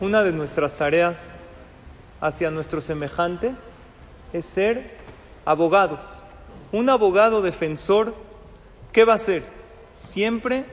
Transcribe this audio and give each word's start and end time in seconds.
una 0.00 0.22
de 0.22 0.32
nuestras 0.32 0.74
tareas 0.74 1.28
hacia 2.20 2.50
nuestros 2.50 2.84
semejantes 2.84 3.58
es 4.32 4.46
ser 4.46 4.96
abogados. 5.44 6.22
Un 6.72 6.88
abogado 6.88 7.42
defensor, 7.42 8.14
¿qué 8.92 9.04
va 9.04 9.14
a 9.14 9.16
hacer? 9.16 9.44
Siempre 9.94 10.64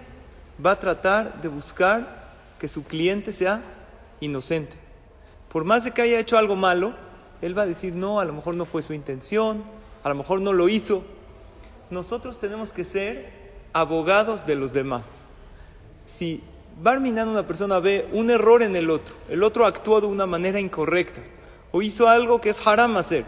va 0.64 0.72
a 0.72 0.80
tratar 0.80 1.42
de 1.42 1.48
buscar 1.48 2.26
que 2.60 2.68
su 2.68 2.84
cliente 2.84 3.32
sea 3.32 3.62
inocente. 4.19 4.78
Por 5.51 5.63
más 5.63 5.83
de 5.83 5.92
que 5.92 6.01
haya 6.01 6.19
hecho 6.19 6.37
algo 6.37 6.55
malo, 6.55 6.94
él 7.42 7.57
va 7.57 7.63
a 7.63 7.67
decir, 7.67 7.96
no, 7.96 8.19
a 8.19 8.26
lo 8.26 8.33
mejor 8.33 8.55
no 8.55 8.65
fue 8.65 8.81
su 8.81 8.94
intención, 8.94 9.63
a 10.03 10.10
lo 10.10 10.15
mejor 10.15 10.42
no 10.42 10.53
lo 10.53 10.69
hizo. 10.69 11.03
Nosotros 11.89 12.39
tenemos 12.39 12.71
que 12.71 12.83
ser 12.83 13.31
abogados 13.73 14.46
de 14.46 14.55
los 14.55 14.73
demás. 14.73 15.29
Si 16.05 16.44
Barminan 16.81 17.30
una 17.30 17.48
persona 17.48 17.80
ve 17.80 18.07
un 18.12 18.30
error 18.30 18.62
en 18.62 18.75
el 18.75 18.89
otro, 18.89 19.16
el 19.30 19.43
otro 19.43 19.66
actuó 19.66 20.02
de 20.02 20.07
una 20.07 20.25
manera 20.25 20.59
incorrecta 20.59 21.21
o 21.71 21.81
hizo 21.81 22.09
algo 22.09 22.41
que 22.41 22.49
es 22.49 22.67
haram 22.67 22.97
hacer, 22.97 23.25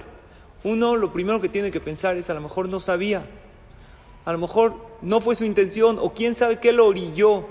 uno 0.64 0.98
lo 0.98 1.14
primero 1.14 1.40
que 1.40 1.48
tiene 1.48 1.72
que 1.72 1.80
pensar 1.80 2.18
es 2.18 2.30
a 2.30 2.34
lo 2.34 2.42
mejor 2.42 2.68
no 2.68 2.82
sabía, 2.82 3.26
a 4.26 4.32
lo 4.34 4.38
mejor 4.38 4.76
no 5.02 5.22
fue 5.22 5.36
su 5.36 5.46
intención 5.46 5.98
o 6.02 6.14
quién 6.14 6.36
sabe 6.36 6.60
qué 6.60 6.74
lo 6.74 6.88
orilló 6.88 7.46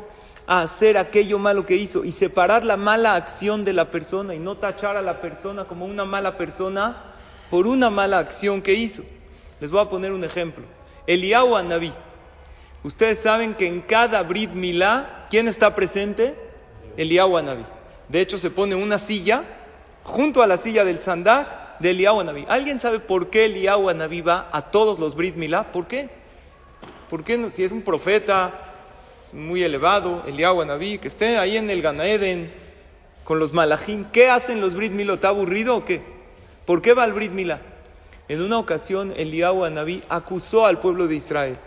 a 0.46 0.60
hacer 0.60 0.98
aquello 0.98 1.38
malo 1.38 1.64
que 1.64 1.76
hizo 1.76 2.04
y 2.04 2.12
separar 2.12 2.64
la 2.64 2.76
mala 2.76 3.14
acción 3.14 3.64
de 3.64 3.72
la 3.72 3.90
persona 3.90 4.34
y 4.34 4.38
no 4.38 4.56
tachar 4.56 4.96
a 4.96 5.02
la 5.02 5.20
persona 5.22 5.64
como 5.64 5.86
una 5.86 6.04
mala 6.04 6.36
persona 6.36 7.14
por 7.50 7.66
una 7.66 7.90
mala 7.90 8.18
acción 8.18 8.60
que 8.62 8.74
hizo. 8.74 9.02
Les 9.60 9.70
voy 9.70 9.80
a 9.80 9.88
poner 9.88 10.12
un 10.12 10.24
ejemplo. 10.24 10.64
Eliyahu 11.06 11.62
Naví. 11.62 11.92
Ustedes 12.86 13.18
saben 13.18 13.54
que 13.54 13.66
en 13.66 13.80
cada 13.80 14.22
Brit 14.22 14.52
Milá, 14.52 15.26
¿quién 15.28 15.48
está 15.48 15.74
presente? 15.74 16.36
Eliyahu 16.96 17.42
Naví. 17.42 17.64
De 18.08 18.20
hecho, 18.20 18.38
se 18.38 18.48
pone 18.48 18.76
una 18.76 18.96
silla 18.98 19.42
junto 20.04 20.40
a 20.40 20.46
la 20.46 20.56
silla 20.56 20.84
del 20.84 21.00
Sandak 21.00 21.80
de 21.80 21.90
Eliyahu. 21.90 22.20
¿Alguien 22.46 22.78
sabe 22.78 23.00
por 23.00 23.28
qué 23.28 23.46
Eliyahu 23.46 23.92
Naví 23.92 24.20
va 24.20 24.48
a 24.52 24.70
todos 24.70 25.00
los 25.00 25.16
Brit 25.16 25.34
Milá? 25.34 25.72
¿Por 25.72 25.88
qué? 25.88 26.08
¿Por 27.10 27.24
qué 27.24 27.36
no? 27.36 27.50
Si 27.52 27.64
es 27.64 27.72
un 27.72 27.82
profeta 27.82 28.54
muy 29.32 29.64
elevado, 29.64 30.22
Eliyahu 30.28 30.64
Naví, 30.64 30.98
que 30.98 31.08
esté 31.08 31.38
ahí 31.38 31.56
en 31.56 31.70
el 31.70 31.82
Ganaeden 31.82 32.52
con 33.24 33.40
los 33.40 33.52
malajim, 33.52 34.04
¿qué 34.12 34.30
hacen 34.30 34.60
los 34.60 34.76
Brit 34.76 34.92
Milá? 34.92 35.14
¿Está 35.14 35.30
aburrido 35.30 35.74
o 35.74 35.84
qué? 35.84 36.02
¿Por 36.64 36.82
qué 36.82 36.94
va 36.94 37.02
al 37.02 37.14
Brit 37.14 37.32
Milá? 37.32 37.62
En 38.28 38.42
una 38.42 38.58
ocasión, 38.58 39.12
Eliyahu 39.16 39.64
Anabí 39.64 40.04
acusó 40.08 40.66
al 40.66 40.78
pueblo 40.78 41.08
de 41.08 41.16
Israel 41.16 41.58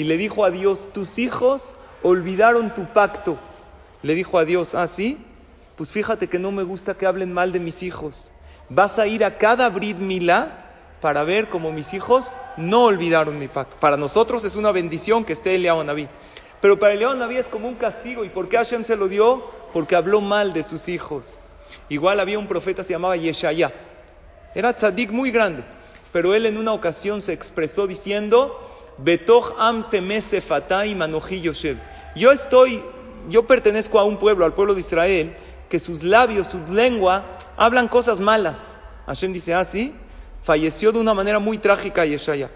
y 0.00 0.04
le 0.04 0.16
dijo 0.16 0.46
a 0.46 0.50
Dios: 0.50 0.88
Tus 0.94 1.18
hijos 1.18 1.76
olvidaron 2.02 2.72
tu 2.72 2.86
pacto. 2.86 3.36
Le 4.02 4.14
dijo 4.14 4.38
a 4.38 4.46
Dios: 4.46 4.74
¿Ah, 4.74 4.86
sí? 4.86 5.18
Pues 5.76 5.92
fíjate 5.92 6.26
que 6.26 6.38
no 6.38 6.50
me 6.52 6.62
gusta 6.62 6.94
que 6.94 7.04
hablen 7.04 7.34
mal 7.34 7.52
de 7.52 7.60
mis 7.60 7.82
hijos. 7.82 8.30
Vas 8.70 8.98
a 8.98 9.06
ir 9.06 9.22
a 9.26 9.36
cada 9.36 9.68
Brit 9.68 9.98
Milá 9.98 10.52
para 11.02 11.22
ver 11.22 11.50
cómo 11.50 11.70
mis 11.70 11.92
hijos 11.92 12.32
no 12.56 12.84
olvidaron 12.84 13.38
mi 13.38 13.46
pacto. 13.46 13.76
Para 13.78 13.98
nosotros 13.98 14.42
es 14.46 14.56
una 14.56 14.72
bendición 14.72 15.22
que 15.22 15.34
esté 15.34 15.54
Eliyahu 15.54 15.80
Anabí. 15.80 16.08
Pero 16.62 16.78
para 16.78 16.94
Eliyahu 16.94 17.12
Anabí 17.12 17.36
es 17.36 17.48
como 17.48 17.68
un 17.68 17.74
castigo. 17.74 18.24
¿Y 18.24 18.30
por 18.30 18.48
qué 18.48 18.56
Hashem 18.56 18.86
se 18.86 18.96
lo 18.96 19.06
dio? 19.06 19.44
Porque 19.74 19.96
habló 19.96 20.22
mal 20.22 20.54
de 20.54 20.62
sus 20.62 20.88
hijos. 20.88 21.40
Igual 21.90 22.20
había 22.20 22.38
un 22.38 22.46
profeta, 22.46 22.82
se 22.82 22.94
llamaba 22.94 23.18
Yeshaya. 23.18 23.70
Era 24.54 24.72
tzadik 24.72 25.10
muy 25.10 25.30
grande 25.30 25.62
pero 26.12 26.34
él 26.34 26.46
en 26.46 26.56
una 26.56 26.72
ocasión 26.72 27.22
se 27.22 27.32
expresó 27.32 27.86
diciendo, 27.86 28.58
Betoch 29.02 29.54
am 29.58 29.84
fatai 29.84 30.94
yoshev. 31.42 31.76
Yo 32.14 32.32
estoy, 32.32 32.82
yo 33.28 33.46
pertenezco 33.46 33.98
a 33.98 34.04
un 34.04 34.18
pueblo, 34.18 34.44
al 34.44 34.54
pueblo 34.54 34.74
de 34.74 34.80
Israel, 34.80 35.36
que 35.68 35.78
sus 35.78 36.02
labios, 36.02 36.48
su 36.48 36.58
lengua, 36.72 37.24
hablan 37.56 37.88
cosas 37.88 38.20
malas. 38.20 38.74
Hashem 39.06 39.32
dice, 39.32 39.54
ah, 39.54 39.64
sí, 39.64 39.94
falleció 40.42 40.92
de 40.92 40.98
una 40.98 41.14
manera 41.14 41.38
muy 41.38 41.58
trágica 41.58 42.04
Yeshaya. 42.04 42.50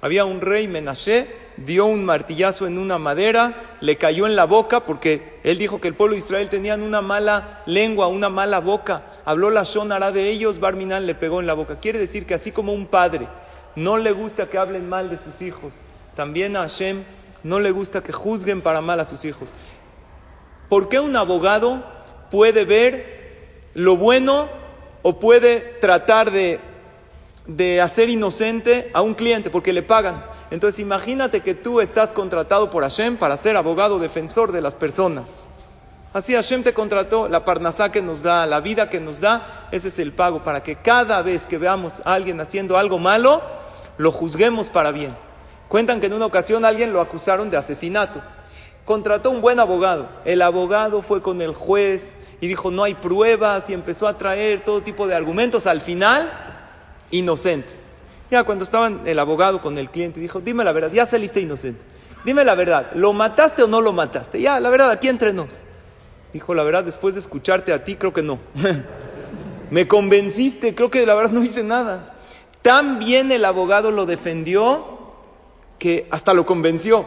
Había 0.00 0.24
un 0.24 0.40
rey 0.40 0.66
Menashe, 0.66 1.28
dio 1.56 1.86
un 1.86 2.04
martillazo 2.04 2.66
en 2.66 2.78
una 2.78 2.98
madera, 2.98 3.76
le 3.80 3.96
cayó 3.98 4.26
en 4.26 4.34
la 4.34 4.46
boca 4.46 4.84
porque 4.84 5.38
él 5.44 5.58
dijo 5.58 5.80
que 5.80 5.88
el 5.88 5.94
pueblo 5.94 6.14
de 6.14 6.20
Israel 6.20 6.48
tenían 6.48 6.82
una 6.82 7.00
mala 7.02 7.62
lengua, 7.66 8.08
una 8.08 8.28
mala 8.28 8.60
boca 8.60 9.04
habló 9.24 9.50
la 9.50 9.62
Shonara 9.62 10.10
de 10.10 10.28
ellos, 10.30 10.58
Barminan 10.58 11.06
le 11.06 11.14
pegó 11.14 11.40
en 11.40 11.46
la 11.46 11.54
boca. 11.54 11.78
Quiere 11.78 11.98
decir 11.98 12.26
que 12.26 12.34
así 12.34 12.50
como 12.50 12.72
un 12.72 12.86
padre 12.86 13.28
no 13.76 13.98
le 13.98 14.12
gusta 14.12 14.48
que 14.48 14.58
hablen 14.58 14.88
mal 14.88 15.10
de 15.10 15.18
sus 15.18 15.42
hijos, 15.42 15.74
también 16.14 16.56
a 16.56 16.60
Hashem 16.60 17.04
no 17.42 17.60
le 17.60 17.70
gusta 17.70 18.02
que 18.02 18.12
juzguen 18.12 18.60
para 18.60 18.80
mal 18.80 19.00
a 19.00 19.04
sus 19.04 19.24
hijos. 19.24 19.50
¿Por 20.68 20.88
qué 20.88 21.00
un 21.00 21.16
abogado 21.16 21.82
puede 22.30 22.64
ver 22.64 23.66
lo 23.74 23.96
bueno 23.96 24.48
o 25.02 25.18
puede 25.18 25.60
tratar 25.80 26.30
de, 26.30 26.60
de 27.46 27.80
hacer 27.80 28.08
inocente 28.08 28.90
a 28.94 29.02
un 29.02 29.14
cliente 29.14 29.50
porque 29.50 29.72
le 29.72 29.82
pagan? 29.82 30.24
Entonces 30.50 30.80
imagínate 30.80 31.40
que 31.40 31.54
tú 31.54 31.80
estás 31.80 32.12
contratado 32.12 32.70
por 32.70 32.82
Hashem 32.82 33.16
para 33.16 33.36
ser 33.36 33.56
abogado 33.56 33.98
defensor 33.98 34.52
de 34.52 34.60
las 34.60 34.74
personas. 34.74 35.48
Así 36.12 36.34
Hashem 36.34 36.62
te 36.62 36.74
contrató, 36.74 37.26
la 37.26 37.44
parnasá 37.44 37.90
que 37.90 38.02
nos 38.02 38.22
da, 38.22 38.44
la 38.44 38.60
vida 38.60 38.90
que 38.90 39.00
nos 39.00 39.18
da, 39.18 39.68
ese 39.72 39.88
es 39.88 39.98
el 39.98 40.12
pago 40.12 40.42
para 40.42 40.62
que 40.62 40.76
cada 40.76 41.22
vez 41.22 41.46
que 41.46 41.56
veamos 41.56 42.02
a 42.04 42.12
alguien 42.12 42.38
haciendo 42.38 42.76
algo 42.76 42.98
malo, 42.98 43.40
lo 43.98 44.12
juzguemos 44.12 44.70
para 44.70 44.92
bien. 44.92 45.14
Cuentan 45.68 46.00
que 46.00 46.06
en 46.06 46.12
una 46.12 46.26
ocasión 46.26 46.64
alguien 46.64 46.92
lo 46.92 47.00
acusaron 47.00 47.50
de 47.50 47.56
asesinato. 47.56 48.20
Contrató 48.84 49.30
un 49.30 49.40
buen 49.40 49.60
abogado. 49.60 50.08
El 50.24 50.42
abogado 50.42 51.02
fue 51.02 51.22
con 51.22 51.40
el 51.40 51.54
juez 51.54 52.16
y 52.40 52.48
dijo 52.48 52.70
no 52.70 52.84
hay 52.84 52.94
pruebas 52.94 53.70
y 53.70 53.72
empezó 53.72 54.06
a 54.06 54.18
traer 54.18 54.64
todo 54.64 54.82
tipo 54.82 55.06
de 55.06 55.14
argumentos. 55.14 55.66
Al 55.66 55.80
final, 55.80 56.30
inocente. 57.10 57.72
Ya 58.30 58.44
cuando 58.44 58.64
estaban 58.64 59.02
el 59.04 59.18
abogado 59.18 59.60
con 59.60 59.78
el 59.78 59.90
cliente, 59.90 60.18
dijo, 60.18 60.40
dime 60.40 60.64
la 60.64 60.72
verdad, 60.72 60.90
ya 60.92 61.06
saliste 61.06 61.40
inocente. 61.40 61.82
Dime 62.24 62.44
la 62.44 62.54
verdad, 62.54 62.90
¿lo 62.94 63.12
mataste 63.12 63.62
o 63.62 63.68
no 63.68 63.80
lo 63.80 63.92
mataste? 63.92 64.40
Ya, 64.40 64.60
la 64.60 64.70
verdad, 64.70 64.90
aquí 64.90 65.08
entre 65.08 65.32
nos. 65.32 65.62
Dijo, 66.32 66.54
la 66.54 66.62
verdad, 66.62 66.84
después 66.84 67.14
de 67.14 67.20
escucharte 67.20 67.72
a 67.72 67.84
ti, 67.84 67.96
creo 67.96 68.12
que 68.12 68.22
no. 68.22 68.38
Me 69.70 69.88
convenciste, 69.88 70.74
creo 70.74 70.90
que 70.90 71.04
la 71.04 71.14
verdad 71.14 71.32
no 71.32 71.42
hice 71.42 71.62
nada. 71.62 72.11
Tan 72.62 73.00
bien 73.00 73.32
el 73.32 73.44
abogado 73.44 73.90
lo 73.90 74.06
defendió 74.06 74.84
que 75.78 76.06
hasta 76.10 76.32
lo 76.32 76.46
convenció. 76.46 77.06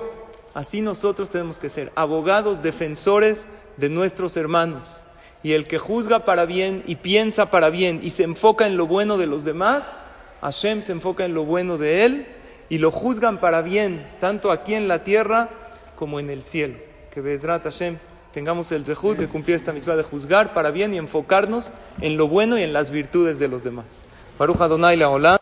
Así 0.53 0.81
nosotros 0.81 1.29
tenemos 1.29 1.59
que 1.59 1.69
ser 1.69 1.91
abogados 1.95 2.61
defensores 2.61 3.47
de 3.77 3.89
nuestros 3.89 4.35
hermanos. 4.35 5.05
Y 5.43 5.53
el 5.53 5.67
que 5.67 5.79
juzga 5.79 6.25
para 6.25 6.45
bien 6.45 6.83
y 6.87 6.95
piensa 6.95 7.51
para 7.51 7.69
bien 7.69 8.01
y 8.03 8.09
se 8.09 8.23
enfoca 8.23 8.67
en 8.67 8.77
lo 8.77 8.87
bueno 8.87 9.17
de 9.17 9.27
los 9.27 9.45
demás, 9.45 9.95
Hashem 10.41 10.81
se 10.81 10.91
enfoca 10.91 11.23
en 11.23 11.33
lo 11.33 11.45
bueno 11.45 11.77
de 11.77 12.05
él 12.05 12.27
y 12.67 12.79
lo 12.79 12.91
juzgan 12.91 13.39
para 13.39 13.61
bien, 13.61 14.05
tanto 14.19 14.51
aquí 14.51 14.73
en 14.73 14.87
la 14.87 15.03
tierra 15.03 15.49
como 15.95 16.19
en 16.19 16.29
el 16.29 16.43
cielo. 16.43 16.75
Que 17.13 17.21
Bezrat 17.21 17.63
Hashem 17.63 17.97
tengamos 18.33 18.71
el 18.71 18.85
zehut 18.85 19.17
de 19.17 19.29
cumplir 19.29 19.55
esta 19.55 19.71
misma 19.71 19.95
de 19.95 20.03
juzgar 20.03 20.53
para 20.53 20.71
bien 20.71 20.93
y 20.93 20.97
enfocarnos 20.97 21.71
en 22.01 22.17
lo 22.17 22.27
bueno 22.27 22.57
y 22.57 22.63
en 22.63 22.73
las 22.73 22.89
virtudes 22.89 23.39
de 23.39 23.47
los 23.47 23.63
demás. 23.63 24.03
Baruch 24.37 24.59
Adonai 24.59 24.97
la 24.97 25.09